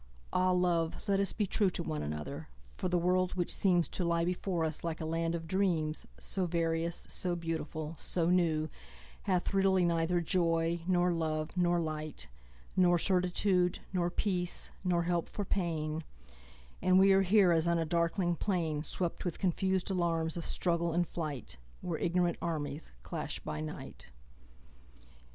Ah, 0.33 0.49
love, 0.49 1.07
let 1.07 1.19
us 1.19 1.31
be 1.31 1.45
trueTo 1.45 1.85
one 1.85 2.01
another! 2.01 2.47
for 2.63 2.89
the 2.89 2.97
world, 2.97 3.35
which 3.35 3.53
seemsTo 3.53 4.03
lie 4.03 4.25
before 4.25 4.65
us 4.65 4.83
like 4.83 4.99
a 4.99 5.05
land 5.05 5.35
of 5.35 5.45
dreams, 5.45 6.07
So 6.19 6.47
various, 6.47 7.05
so 7.07 7.35
beautiful, 7.35 7.93
so 7.99 8.31
new, 8.31 8.67
Hath 9.25 9.53
really 9.53 9.85
neither 9.85 10.19
joy, 10.19 10.81
nor 10.87 11.13
love, 11.13 11.55
nor 11.55 11.79
light, 11.79 12.29
Nor 12.75 12.97
certitude, 12.97 13.77
nor 13.93 14.09
peace, 14.09 14.71
nor 14.83 15.03
help 15.03 15.29
for 15.29 15.45
pain; 15.45 16.03
And 16.81 16.97
we 16.97 17.11
are 17.11 17.21
here 17.21 17.51
as 17.51 17.67
on 17.67 17.77
a 17.77 17.85
darkling 17.85 18.35
plainSwept 18.37 19.23
with 19.23 19.37
confus'd 19.37 19.91
alarms 19.91 20.35
of 20.35 20.45
struggle 20.47 20.93
and 20.93 21.07
flight, 21.07 21.57
Where 21.81 21.99
ignorant 21.99 22.39
armies 22.41 22.89
clash 23.03 23.39
by 23.39 23.61
night. 23.61 24.07